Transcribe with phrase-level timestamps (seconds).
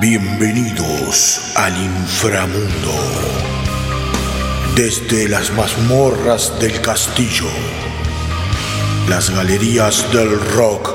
[0.00, 2.92] Bienvenidos al inframundo.
[4.76, 7.48] Desde las mazmorras del castillo,
[9.08, 10.94] las galerías del rock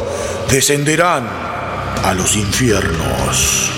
[0.50, 3.70] descenderán a los infiernos.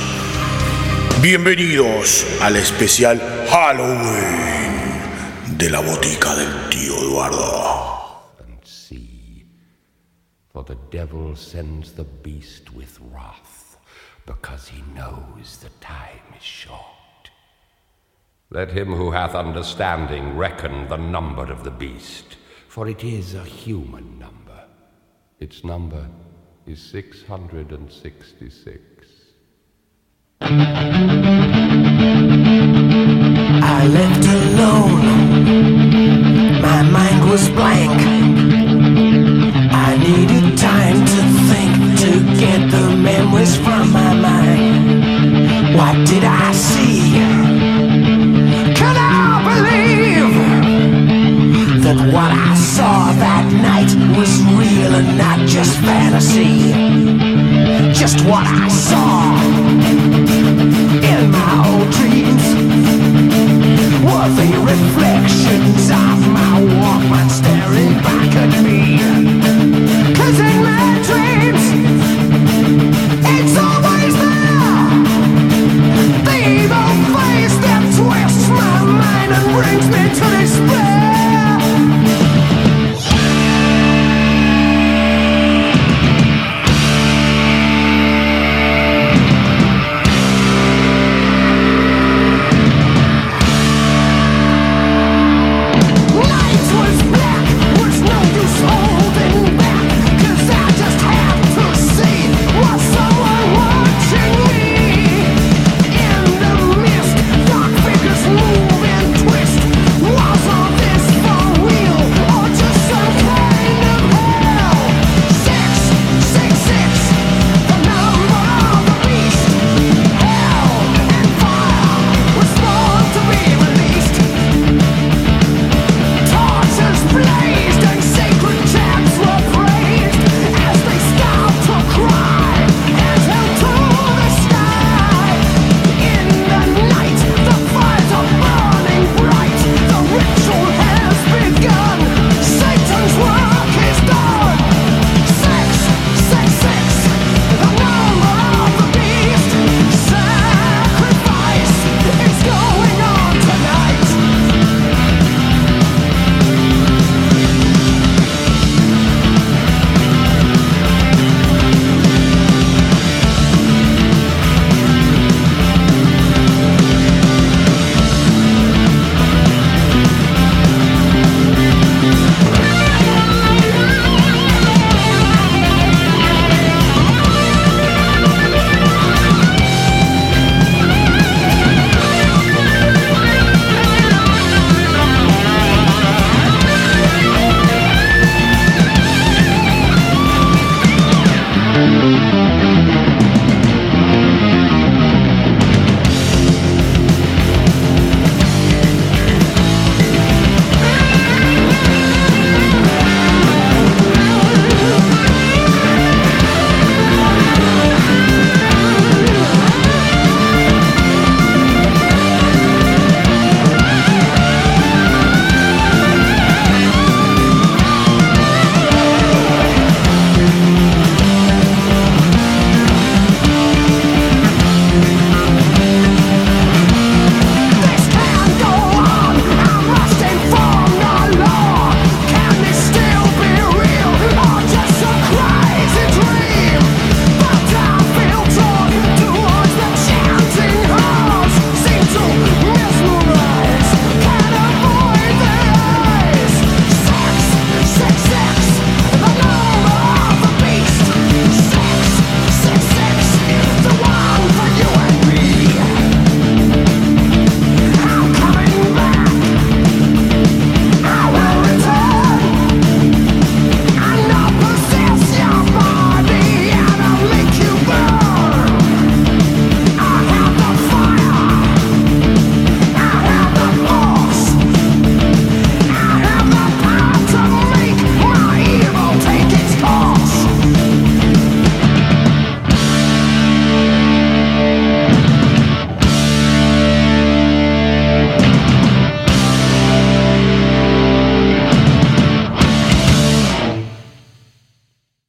[1.21, 8.21] Bienvenidos al especial Halloween de la botica del tío Eduardo.
[8.63, 9.43] see.
[10.53, 13.54] For the devil sends the beast with wrath,
[14.25, 17.29] because he knows the time is short.
[18.49, 23.43] Let him who hath understanding reckon the number of the beast, for it is a
[23.43, 24.63] human number.
[25.39, 26.07] Its number
[26.65, 28.81] is 666.
[30.41, 30.47] I
[33.87, 36.14] left alone.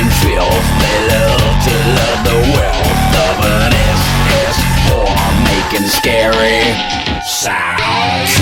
[0.00, 5.08] and filth They love to love the wealth of an SS4
[5.44, 6.60] Making scary
[7.24, 8.41] sounds.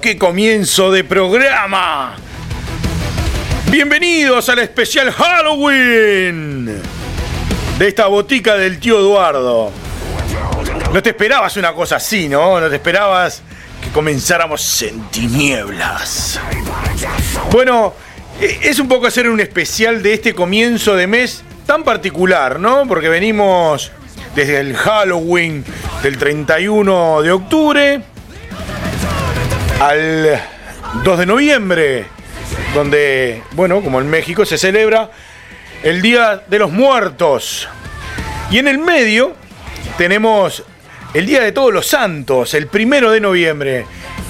[0.00, 2.16] Qué comienzo de programa.
[3.70, 6.80] Bienvenidos al especial Halloween
[7.78, 9.70] de esta botica del tío Eduardo.
[10.92, 12.60] No te esperabas una cosa así, ¿no?
[12.60, 13.42] No te esperabas
[13.82, 16.40] que comenzáramos en tinieblas.
[17.50, 17.94] Bueno,
[18.40, 22.86] e- es un poco hacer un especial de este comienzo de mes tan particular, ¿no?
[22.86, 23.90] Porque venimos
[24.34, 25.64] desde el Halloween
[26.02, 28.02] del 31 de octubre
[29.82, 30.40] al
[31.02, 32.06] 2 de noviembre,
[32.72, 35.10] donde, bueno, como en México se celebra
[35.82, 37.68] el Día de los Muertos.
[38.52, 39.34] Y en el medio
[39.98, 40.62] tenemos
[41.14, 43.84] el Día de Todos los Santos, el primero de noviembre.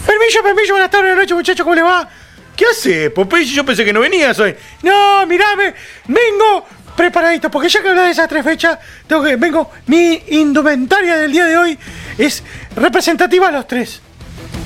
[0.06, 2.08] Permiso, permiso, buenas tardes, buenas noches, muchachos, ¿cómo le va?
[2.56, 3.44] ¿Qué hace, Popeye?
[3.44, 4.54] Yo pensé que no venías hoy.
[4.82, 5.74] No, mirame,
[6.08, 11.18] vengo preparadito, porque ya que hablas de esas tres fechas, tengo que, vengo, mi indumentaria
[11.18, 11.78] del día de hoy
[12.16, 12.42] es
[12.74, 14.00] representativa a los tres.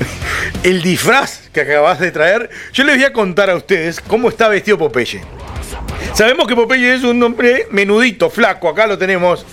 [0.63, 4.49] El disfraz que acabas de traer, yo les voy a contar a ustedes cómo está
[4.49, 5.21] vestido Popeye.
[6.15, 9.45] Sabemos que Popeye es un hombre menudito, flaco, acá lo tenemos.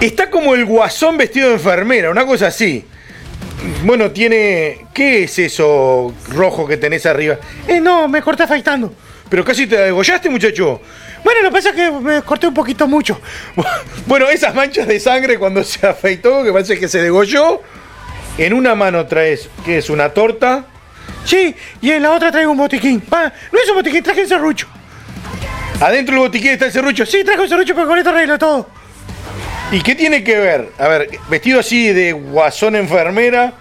[0.00, 2.84] Está como el guasón vestido de enfermera, una cosa así.
[3.84, 4.86] Bueno, tiene.
[4.92, 7.38] ¿Qué es eso rojo que tenés arriba?
[7.66, 8.92] Eh, no, me corté afeitando.
[9.28, 10.80] Pero casi te degollaste, muchacho.
[11.24, 13.20] Bueno, lo que pasa es que me corté un poquito mucho.
[14.06, 17.60] Bueno, esas manchas de sangre cuando se afeitó, que parece que se degolló.
[18.38, 19.88] En una mano traes, ¿qué es?
[19.88, 20.66] ¿Una torta?
[21.24, 23.02] Sí, y en la otra traigo un botiquín.
[23.12, 24.66] Va, no es un botiquín, traje un serrucho.
[25.80, 27.06] ¿Adentro del botiquín está el serrucho?
[27.06, 28.68] Sí, traje un serrucho, pero con esto arreglo todo.
[29.72, 30.68] ¿Y qué tiene que ver?
[30.78, 33.54] A ver, vestido así de guasón enfermera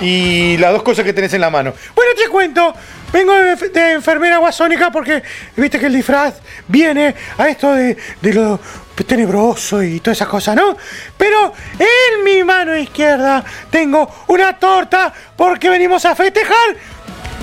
[0.00, 1.72] y las dos cosas que tenés en la mano.
[1.94, 2.74] Bueno, te cuento.
[3.12, 5.22] Vengo de, de enfermera guasónica porque
[5.56, 6.34] viste que el disfraz
[6.66, 8.58] viene a esto de, de lo
[9.06, 10.76] tenebroso y todas esas cosas, ¿no?
[11.16, 16.76] Pero en mi mano izquierda tengo una torta porque venimos a festejar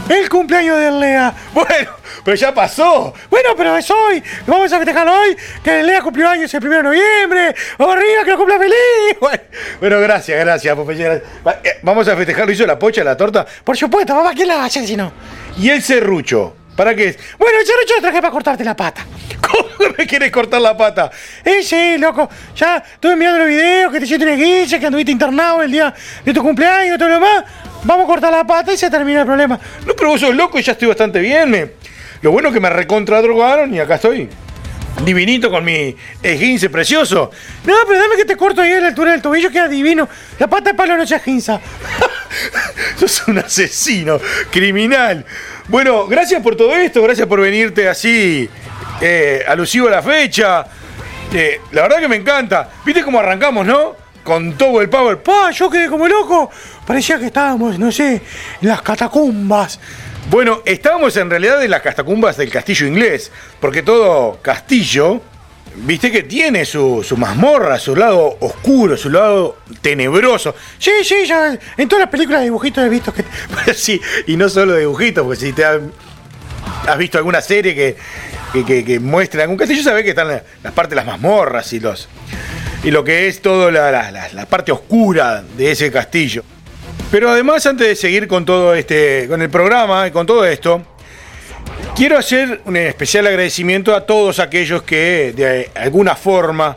[0.10, 1.34] el cumpleaños de Lea.
[1.54, 1.92] Bueno,
[2.24, 3.14] pero ya pasó.
[3.30, 4.24] Bueno, pero es hoy.
[4.48, 5.38] Vamos a festejarlo hoy.
[5.64, 7.56] Que Lea cumplió años el 1 de noviembre.
[7.78, 8.76] Vamos arriba, que lo cumpla feliz.
[9.20, 9.40] Bueno,
[9.80, 10.76] bueno, gracias, gracias.
[10.78, 12.52] Va- eh, Vamos a festejarlo.
[12.52, 13.46] ¿Hizo la pocha, la torta?
[13.64, 15.12] Por supuesto, mamá, ¿quién la hace si no?
[15.58, 16.56] ¿Y el serrucho?
[16.80, 17.20] ¿Para qué es?
[17.38, 19.06] Bueno, el serrucho lo traje para cortarte la pata.
[19.42, 21.12] ¿Cómo me quieres cortar la pata?
[21.44, 22.30] Eh, sí, loco.
[22.56, 25.94] Ya estuve mirando los videos que te hiciste una guilla, que anduviste internado el día
[26.24, 27.44] de tu cumpleaños y todo lo demás.
[27.84, 29.60] Vamos a cortar la pata y se termina el problema.
[29.86, 31.52] No, pero vos sos loco y ya estoy bastante bien.
[31.52, 31.70] Me...
[32.22, 34.30] Lo bueno es que me recontra drogaron y acá estoy.
[35.04, 37.30] Divinito con mi esguince precioso.
[37.65, 40.08] No, pero dame que te corto ahí a la altura del tobillo, queda divino.
[40.39, 41.60] La pata de palo no se esguinza.
[42.98, 44.18] Sos un asesino,
[44.50, 45.26] criminal.
[45.70, 48.50] Bueno, gracias por todo esto, gracias por venirte así,
[49.00, 50.66] eh, alusivo a la fecha.
[51.32, 52.72] Eh, la verdad que me encanta.
[52.84, 53.96] ¿Viste cómo arrancamos, no?
[54.24, 55.22] Con todo el power.
[55.22, 56.50] Pa, yo quedé como loco.
[56.88, 58.16] Parecía que estábamos, no sé,
[58.62, 59.80] en las catacumbas.
[60.32, 65.22] Bueno, estábamos en realidad en las catacumbas del castillo inglés, porque todo castillo,
[65.86, 70.56] viste que tiene su, su mazmorra, su lado oscuro, su lado tenebroso.
[70.78, 73.24] Sí, sí, ya en todas las películas de dibujitos he visto que...
[73.74, 77.96] sí, y no solo de dibujitos, porque si te has visto alguna serie que,
[78.65, 81.80] que, que- muestra algún castillo, sabes que están la- las partes de las mazmorras y
[81.80, 82.08] los
[82.84, 86.44] y lo que es toda la- la- la parte oscura de ese castillo.
[87.12, 90.84] Pero además, antes de seguir con todo este, con el programa y con todo esto,
[91.95, 96.76] quiero hacer un especial agradecimiento a todos aquellos que de alguna forma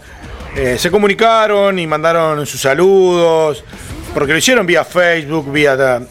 [0.57, 3.65] eh, se comunicaron y mandaron sus saludos,
[4.13, 6.03] porque lo hicieron vía Facebook, vía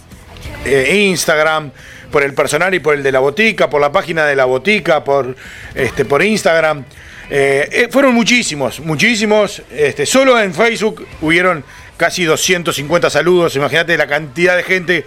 [0.65, 1.71] eh, Instagram,
[2.11, 5.03] por el personal y por el de la botica, por la página de la botica,
[5.03, 5.35] por,
[5.75, 6.85] este, por Instagram.
[7.29, 9.61] Eh, fueron muchísimos, muchísimos.
[9.71, 11.63] Este, solo en Facebook hubieron
[11.97, 13.55] casi 250 saludos.
[13.55, 15.05] Imagínate la cantidad de gente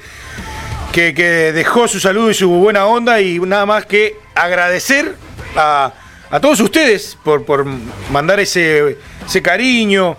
[0.95, 5.17] que, dejó su saludo y su buena onda y nada más que agradecer
[5.57, 5.93] a,
[6.31, 7.65] a todos ustedes por, por
[8.13, 10.17] mandar ese, ese cariño,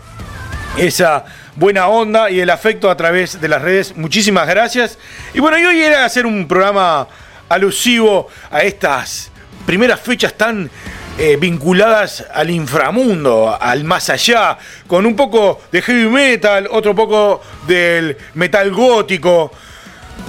[0.77, 1.23] esa
[1.55, 3.95] buena onda y el afecto a través de las redes.
[3.95, 4.97] Muchísimas gracias.
[5.33, 7.07] Y bueno, hoy era hacer un programa
[7.47, 9.31] alusivo a estas
[9.65, 10.69] primeras fechas tan
[11.17, 14.57] eh, vinculadas al inframundo, al más allá,
[14.87, 19.53] con un poco de heavy metal, otro poco del metal gótico.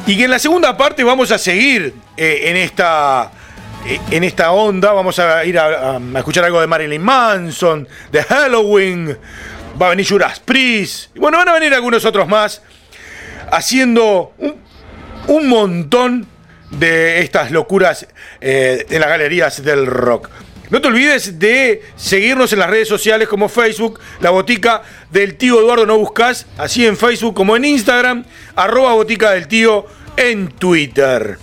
[0.07, 3.31] Y que en la segunda parte vamos a seguir eh, en esta
[3.87, 4.92] eh, en esta onda.
[4.92, 9.18] Vamos a ir a, escuchar algo de Marilyn Manson, de Halloween.
[9.81, 11.16] Va a venir Judas Priest.
[11.16, 12.62] Y bueno, van a venir algunos otros más.
[13.51, 14.57] Haciendo un,
[15.29, 16.27] un montón
[16.70, 18.07] de estas locuras
[18.40, 20.29] eh, en las galerías del rock.
[20.68, 25.61] No te olvides de seguirnos en las redes sociales como Facebook, la botica del tío
[25.61, 28.24] Eduardo no buscas, así en Facebook como en Instagram,
[28.57, 31.38] arroba botica del tío en Twitter.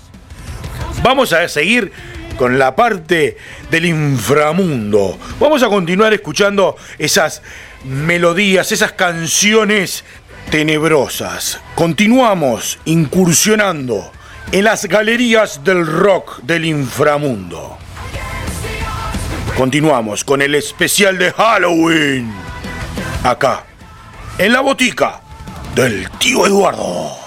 [1.01, 1.91] Vamos a seguir
[2.37, 3.37] con la parte
[3.71, 5.17] del inframundo.
[5.39, 7.41] Vamos a continuar escuchando esas
[7.85, 10.03] melodías, esas canciones
[10.51, 11.61] tenebrosas.
[11.75, 14.11] Continuamos incursionando
[14.51, 17.77] en las galerías del rock del inframundo.
[19.57, 22.33] Continuamos con el especial de Halloween.
[23.23, 23.63] Acá,
[24.39, 25.21] en la botica
[25.75, 27.22] del tío Eduardo.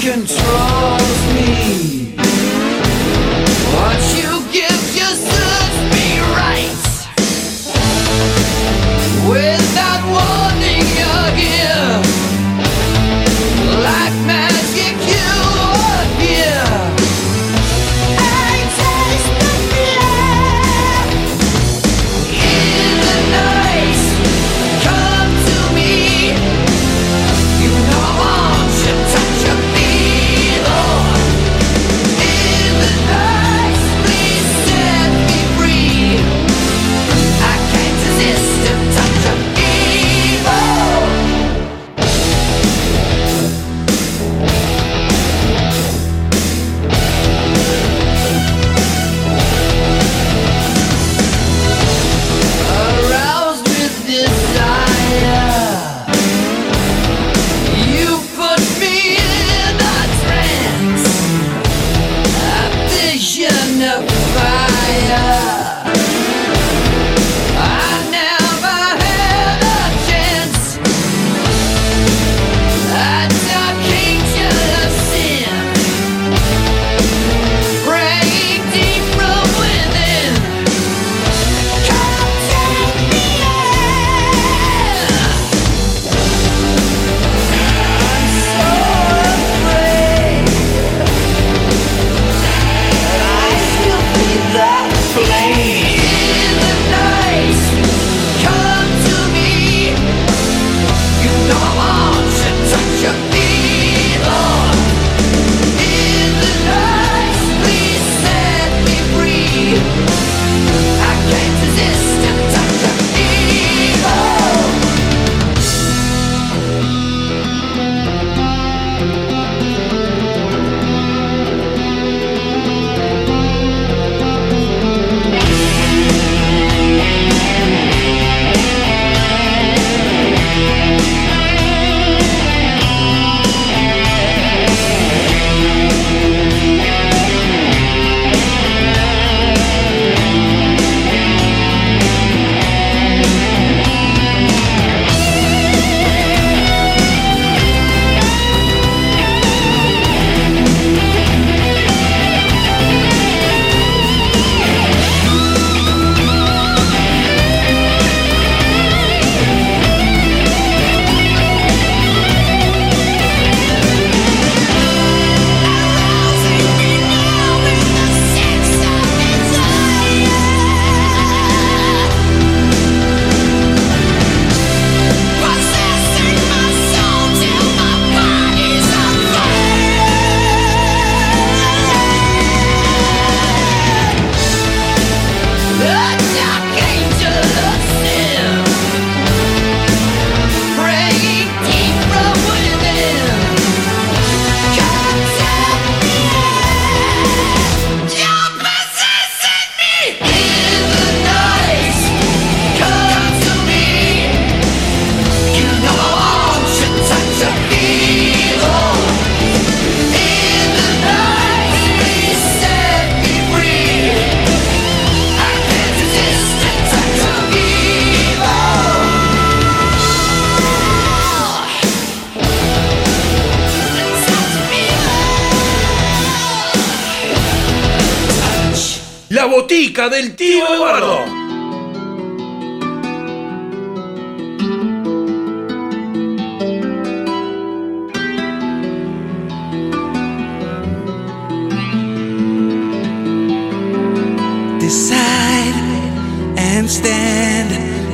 [0.00, 1.99] Controls me.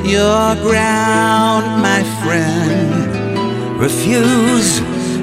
[0.07, 3.79] your ground, my friend.
[3.79, 4.79] Refuse,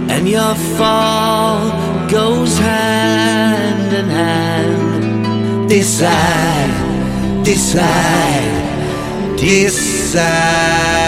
[0.09, 1.71] and your fall
[2.09, 5.69] goes hand in hand.
[5.69, 11.04] Decide, decide, decide.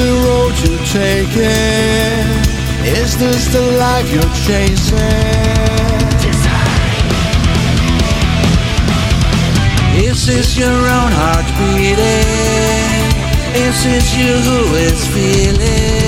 [0.00, 2.24] the road you're taking?
[3.00, 4.96] Is this the life you're chasing?
[6.24, 7.10] Design.
[10.08, 13.10] Is this your own heart beating?
[13.66, 15.99] Is this you who is feeling?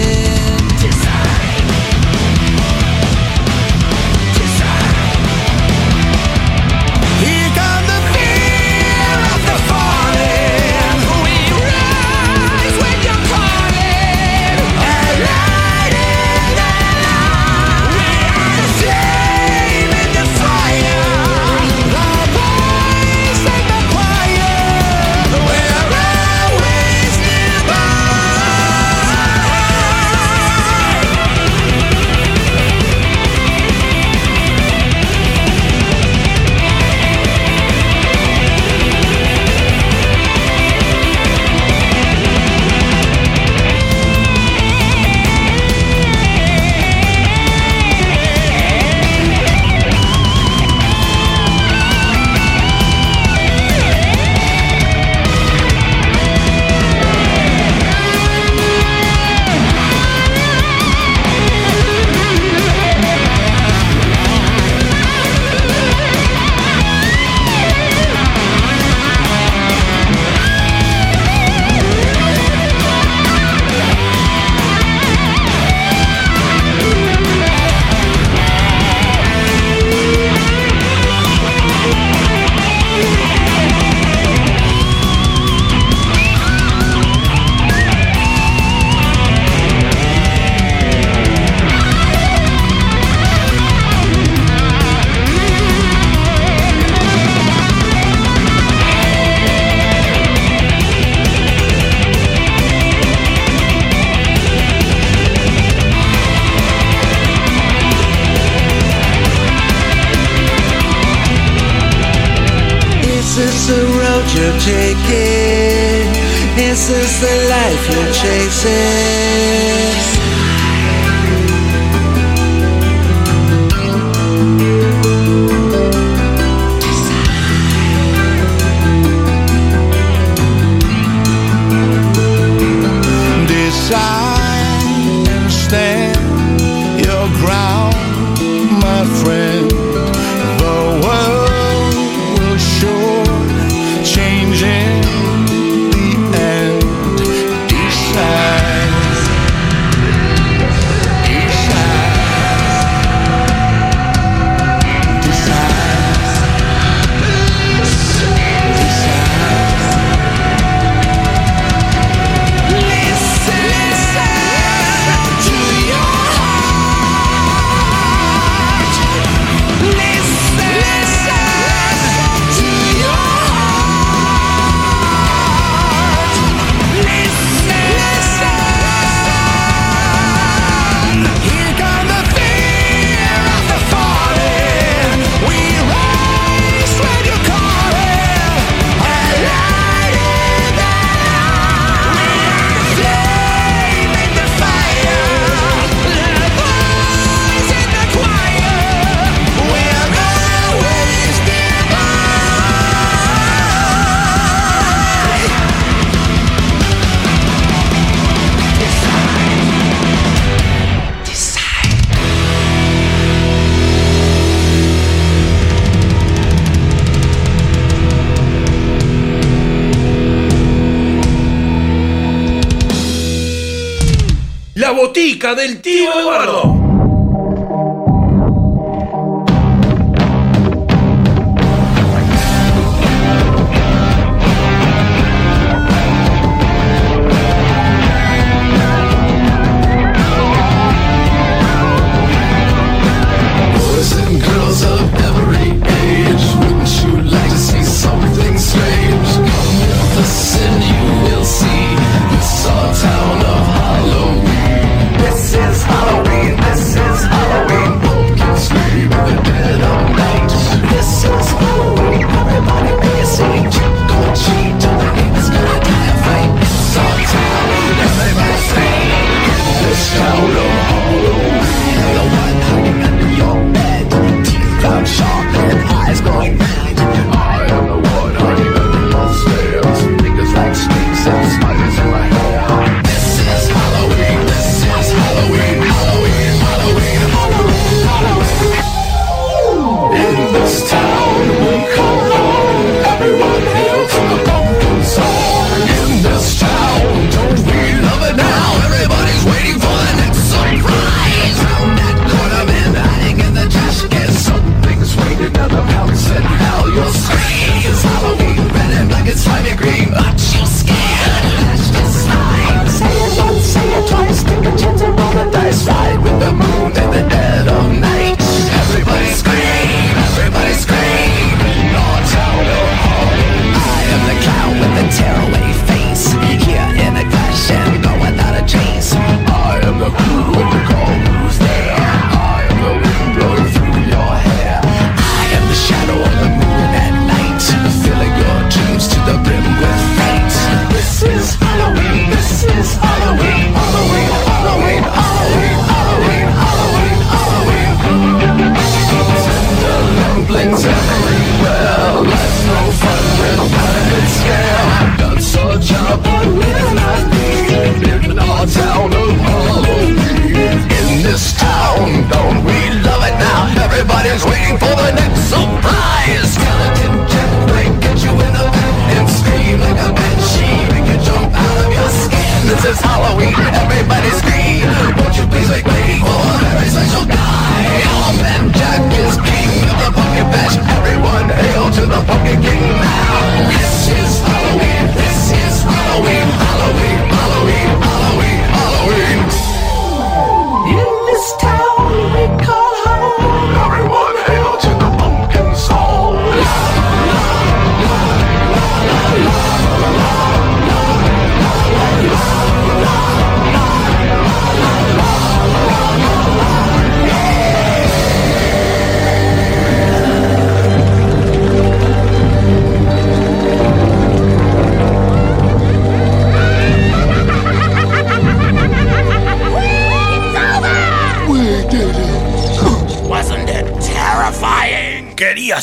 [372.92, 373.54] is Halloween.
[373.82, 374.84] Everybody scream.
[375.16, 377.72] Won't you please make way for every special guy?
[378.04, 380.76] Hellman Jack is king of the pumpkin patch.
[380.96, 382.81] Everyone hail to the pumpkin king.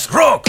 [0.08, 0.49] Rock!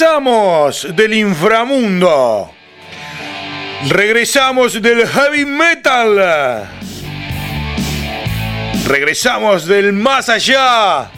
[0.00, 2.52] Regresamos del inframundo.
[3.88, 6.70] Regresamos del heavy metal.
[8.86, 11.10] Regresamos del más allá.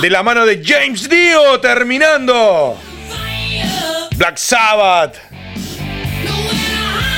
[0.00, 2.78] De la mano de James Dio terminando.
[4.14, 5.16] Black Sabbath.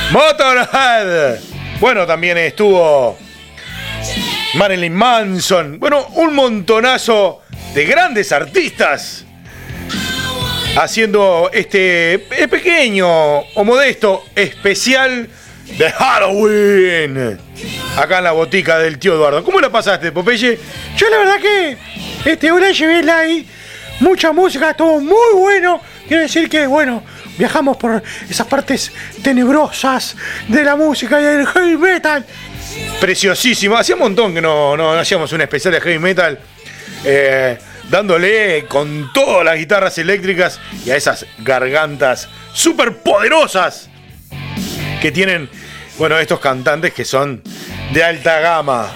[0.09, 1.41] Motorhead.
[1.79, 3.19] Bueno, también estuvo
[4.55, 5.79] Marilyn Manson.
[5.79, 7.43] Bueno, un montonazo
[7.75, 9.25] de grandes artistas
[10.75, 15.27] haciendo este eh, pequeño o modesto especial
[15.77, 17.39] de Halloween.
[17.97, 19.43] Acá en la botica del tío Eduardo.
[19.43, 20.57] ¿Cómo la pasaste, Popeye?
[20.95, 21.77] Yo la verdad que
[22.25, 23.45] este hora llevé live,
[23.99, 25.81] mucha música, estuvo muy bueno.
[26.07, 27.03] Quiero decir que, bueno,
[27.37, 28.91] viajamos por esas partes
[29.21, 30.15] tenebrosas
[30.47, 32.25] de la música y del heavy metal.
[32.99, 33.77] Preciosísimo.
[33.77, 36.39] Hacía un montón que no, no, hacíamos un especial de heavy metal.
[37.03, 37.57] Eh,
[37.91, 43.89] dándole con todas las guitarras eléctricas y a esas gargantas súper poderosas
[45.01, 45.49] que tienen,
[45.97, 47.43] bueno, estos cantantes que son
[47.91, 48.89] de alta gama.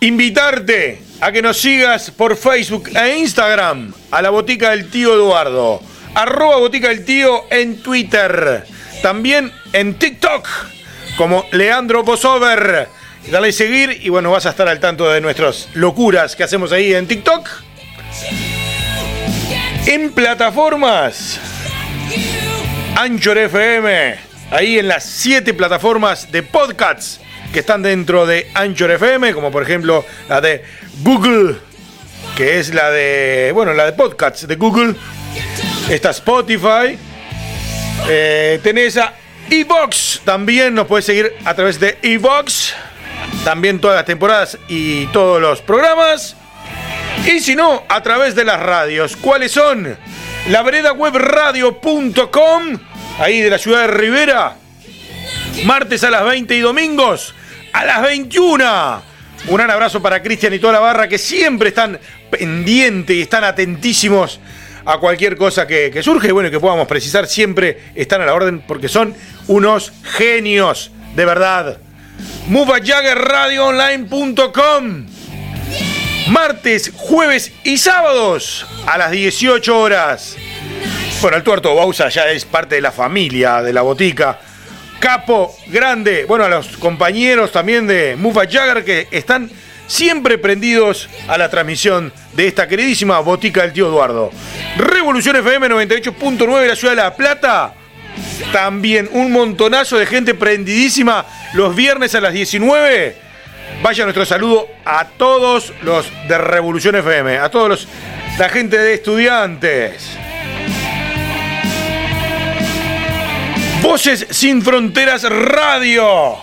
[0.00, 5.82] Invitarte a que nos sigas por Facebook e Instagram a la botica del tío Eduardo,
[6.14, 8.64] arroba botica del tío en Twitter,
[9.02, 10.48] también en TikTok
[11.18, 12.88] como Leandro Posover
[13.30, 16.72] Dale a seguir y bueno, vas a estar al tanto de nuestras locuras que hacemos
[16.72, 17.48] ahí en TikTok.
[19.86, 21.40] En plataformas.
[22.96, 24.16] Anchor FM.
[24.50, 27.20] Ahí en las siete plataformas de podcasts
[27.52, 30.62] que están dentro de Anchor FM, como por ejemplo la de
[31.02, 31.56] Google,
[32.36, 34.94] que es la de, bueno, la de podcasts de Google.
[35.88, 36.98] Está Spotify.
[38.08, 39.14] Eh, tenés a
[39.50, 40.20] Evox.
[40.24, 42.74] También nos puedes seguir a través de Evox.
[43.44, 46.36] También todas las temporadas y todos los programas.
[47.26, 49.16] Y si no, a través de las radios.
[49.16, 49.96] ¿Cuáles son?
[50.48, 52.78] La veredawebradio.com,
[53.18, 54.56] ahí de la ciudad de Rivera.
[55.64, 57.34] Martes a las 20 y domingos
[57.74, 59.02] a las 21.
[59.48, 61.98] Un gran abrazo para Cristian y toda la barra que siempre están
[62.30, 64.40] pendientes y están atentísimos
[64.86, 66.32] a cualquier cosa que, que surge.
[66.32, 69.14] Bueno, y que podamos precisar, siempre están a la orden porque son
[69.48, 71.78] unos genios, de verdad.
[72.48, 75.06] MoveAJaggerRadioOnline.com
[76.28, 80.36] Martes, jueves y sábados a las 18 horas.
[81.20, 84.38] Bueno, el tuerto Bausa ya es parte de la familia de la botica.
[85.00, 86.24] Capo, grande.
[86.24, 89.50] Bueno, a los compañeros también de Mufa Jagger que están
[89.86, 94.30] siempre prendidos a la transmisión de esta queridísima botica del tío Eduardo.
[94.76, 97.74] Revolución FM 98.9 de la ciudad de La Plata.
[98.52, 103.16] También un montonazo de gente prendidísima los viernes a las 19.
[103.82, 107.88] Vaya nuestro saludo a todos los de Revolución FM, a todos los
[108.38, 110.08] la gente de estudiantes.
[113.80, 116.36] Voces sin Fronteras Radio.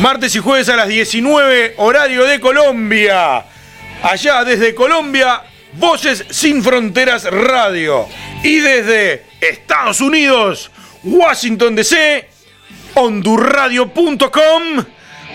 [0.00, 3.44] Martes y jueves a las 19, horario de Colombia.
[4.02, 5.42] Allá desde Colombia,
[5.74, 8.08] Voces sin Fronteras Radio.
[8.42, 10.70] Y desde Estados Unidos,
[11.04, 12.28] Washington DC,
[12.94, 14.84] hondurradio.com.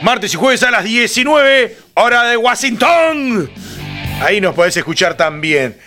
[0.02, 3.50] Martes y jueves a las 19, hora de Washington.
[4.22, 5.78] Ahí nos podés escuchar también.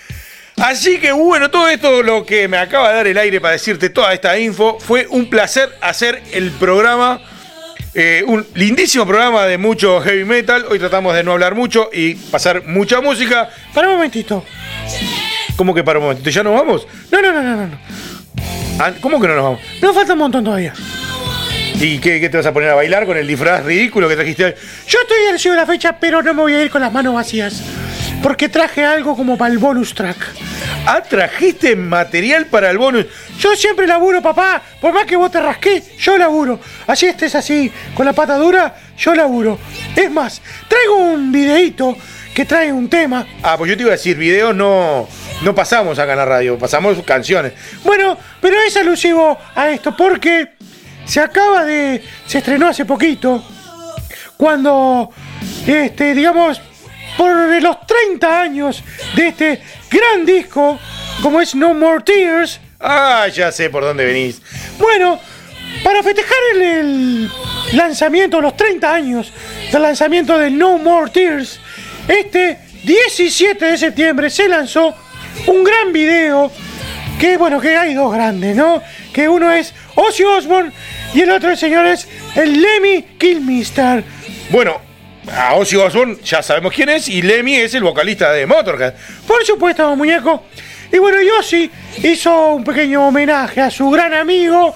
[0.57, 3.89] Así que bueno, todo esto lo que me acaba de dar el aire para decirte
[3.89, 7.21] toda esta info, fue un placer hacer el programa.
[7.95, 10.67] eh, un lindísimo programa de mucho heavy metal.
[10.71, 13.49] Hoy tratamos de no hablar mucho y pasar mucha música.
[13.75, 14.45] Para un momentito.
[15.57, 16.31] ¿Cómo que para un momentito?
[16.31, 16.87] ¿Ya nos vamos?
[17.11, 17.79] No, no, no, no, no.
[18.83, 19.61] Ah, ¿Cómo que no nos vamos?
[19.83, 20.73] Nos falta un montón todavía.
[21.79, 24.55] ¿Y qué, te vas a poner a bailar con el disfraz ridículo que trajiste hoy?
[24.87, 27.13] Yo estoy al de la fecha, pero no me voy a ir con las manos
[27.13, 27.63] vacías.
[28.23, 30.17] Porque traje algo como para el bonus track.
[30.87, 33.05] Ah, trajiste material para el bonus.
[33.39, 34.63] Yo siempre laburo, papá.
[34.81, 36.59] Por más que vos te rasqué, yo laburo.
[36.87, 39.59] Así estés así, con la pata dura, yo laburo.
[39.95, 41.99] Es más, traigo un videíto
[42.35, 43.27] que trae un tema.
[43.43, 45.07] Ah, pues yo te iba a decir, videos no,
[45.43, 47.53] no pasamos acá en la radio, pasamos canciones.
[47.85, 50.51] Bueno, pero es alusivo a esto porque
[51.05, 52.03] se acaba de.
[52.27, 53.43] se estrenó hace poquito.
[54.37, 55.11] Cuando,
[55.67, 56.61] este, digamos,
[57.17, 57.31] por
[57.63, 58.83] los 30 años
[59.15, 60.79] de este gran disco,
[61.23, 62.61] como es No More Tears.
[62.79, 64.41] Ah, ya sé por dónde venís.
[64.79, 65.21] Bueno,
[65.85, 67.31] para festejar el, el
[67.77, 69.33] lanzamiento, los 30 años
[69.71, 71.61] del lanzamiento de No More Tears,
[72.09, 74.95] este 17 de septiembre se lanzó
[75.47, 76.51] un gran video.
[77.19, 78.83] Que bueno, que hay dos grandes, ¿no?
[79.13, 80.73] Que uno es Ozzy Osbourne
[81.13, 84.03] y el otro, señor, es el Lemmy Kilmister.
[84.51, 84.81] Bueno,
[85.31, 88.95] a Ozzy Osbourne ya sabemos quién es y Lemmy es el vocalista de Motorhead.
[89.27, 90.45] Por supuesto, muñeco.
[90.93, 91.71] Y bueno, Ozzy
[92.03, 94.75] hizo un pequeño homenaje a su gran amigo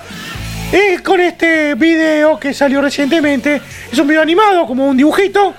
[0.70, 3.60] eh, con este video que salió recientemente.
[3.90, 5.54] Es un video animado, como un dibujito,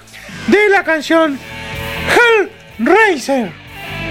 [0.47, 1.39] de la canción
[2.79, 3.64] Hellraiser.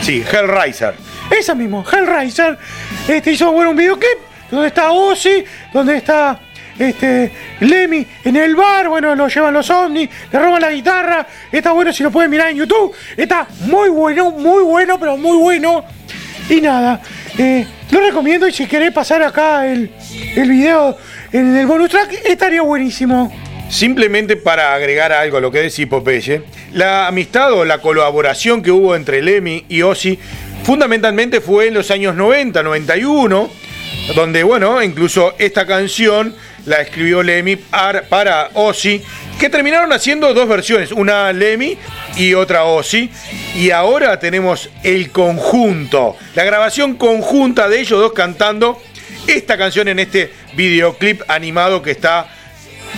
[0.05, 0.95] Sí, Hellraiser.
[1.31, 2.59] Esa mismo, Hellraiser.
[3.09, 4.19] Este hizo bueno, un videoclip
[4.51, 5.43] donde está Ozzy,
[5.73, 6.39] donde está
[6.79, 11.27] este Lemmy en el bar, bueno, lo llevan los ovnis, le roban la guitarra.
[11.51, 12.95] Está bueno si lo pueden mirar en YouTube.
[13.17, 15.87] Está muy bueno, muy bueno, pero muy bueno.
[16.51, 17.01] Y nada,
[17.39, 19.91] eh, lo recomiendo y si querés pasar acá el,
[20.37, 20.99] el video
[21.33, 23.33] en el bonus track, estaría buenísimo.
[23.71, 26.43] Simplemente para agregar algo a lo que decía Popeye,
[26.73, 30.19] la amistad o la colaboración que hubo entre Lemmy y Ozzy
[30.65, 33.51] fundamentalmente fue en los años 90, 91,
[34.15, 36.35] donde, bueno, incluso esta canción
[36.67, 39.03] la escribió Lemmy ar- para Ozzy,
[39.41, 41.77] que terminaron haciendo dos versiones, una Lemmy
[42.17, 43.11] y otra Ozzy,
[43.57, 48.81] y ahora tenemos el conjunto, la grabación conjunta de ellos dos cantando
[49.27, 52.29] esta canción en este videoclip animado que está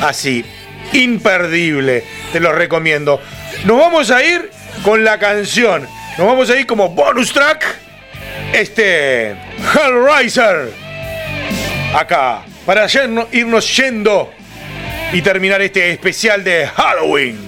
[0.03, 0.45] así.
[0.93, 2.05] Imperdible.
[2.33, 3.21] Te lo recomiendo.
[3.65, 4.51] Nos vamos a ir
[4.83, 5.89] con la canción.
[6.19, 7.65] Nos vamos a ir como bonus track.
[8.53, 9.37] Este.
[9.75, 10.71] Hellraiser.
[11.95, 12.43] Acá.
[12.65, 12.87] Para
[13.33, 14.33] irnos yendo
[15.13, 17.39] y terminar este especial de Halloween.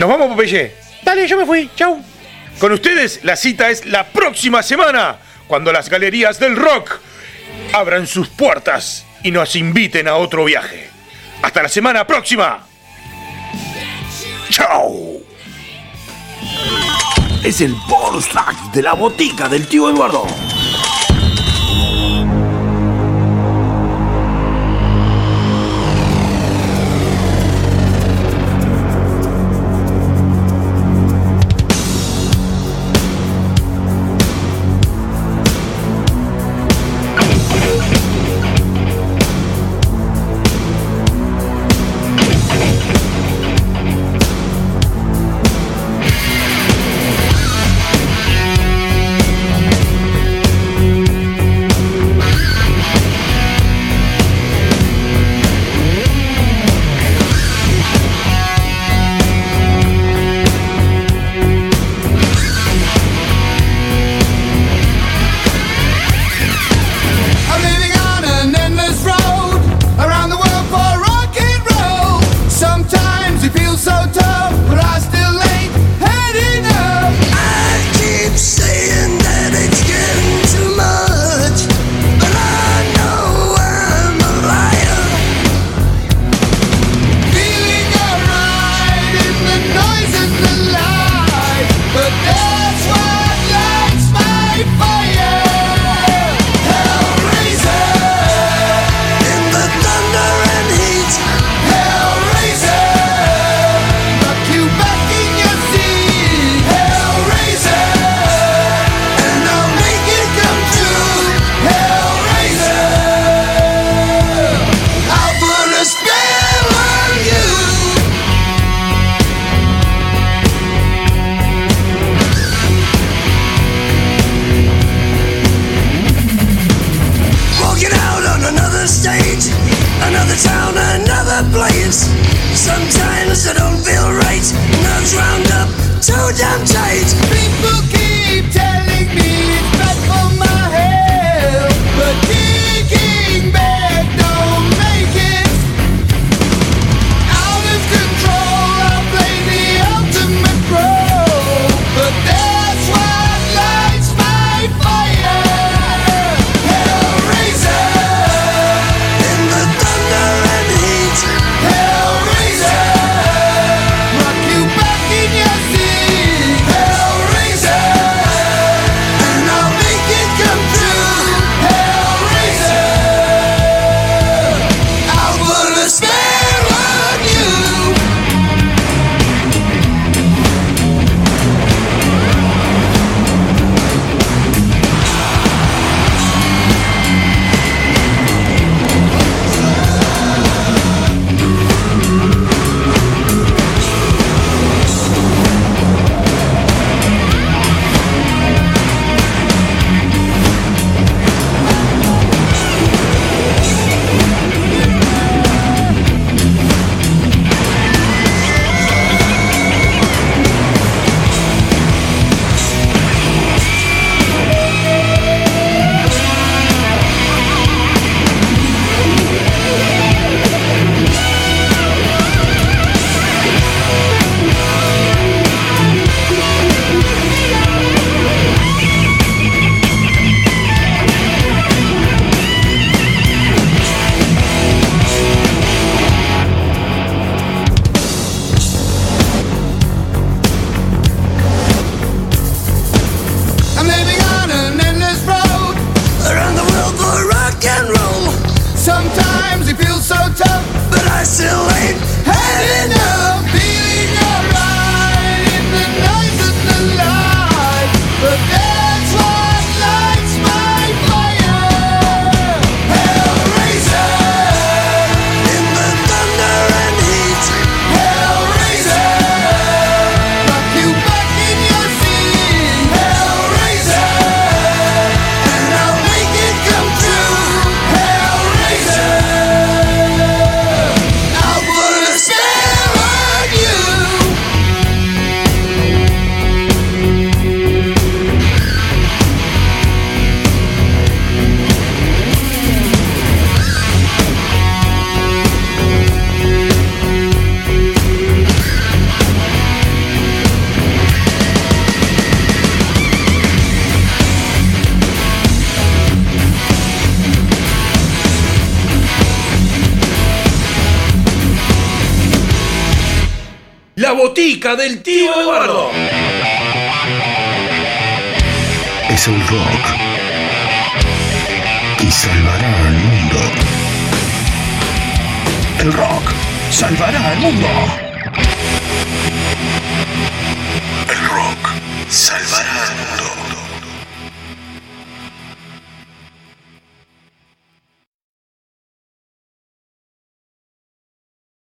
[0.00, 0.72] Nos vamos, Popeye.
[1.02, 1.70] Dale, yo me fui.
[1.76, 2.02] Chau.
[2.58, 5.16] Con ustedes la cita es la próxima semana,
[5.46, 7.00] cuando las galerías del rock
[7.72, 10.88] abran sus puertas y nos inviten a otro viaje.
[11.42, 12.64] Hasta la semana próxima.
[14.50, 15.20] ¡Chao!
[17.42, 18.28] Es el bonus
[18.72, 20.28] de la botica del tío Eduardo.